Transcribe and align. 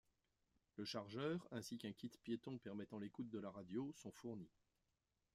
Le 0.77 0.83
chargeur, 0.83 1.47
ainsi 1.51 1.77
qu’un 1.77 1.91
kit 1.93 2.11
piéton 2.23 2.57
permettant 2.57 2.97
l’écoute 2.97 3.29
de 3.29 3.37
la 3.37 3.51
radio, 3.51 3.93
sont 3.93 4.09
fournis. 4.11 4.49